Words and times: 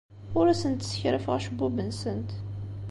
Ur 0.37 0.45
asent-ssekrafeɣ 0.47 1.33
acebbub-nsent. 1.37 2.29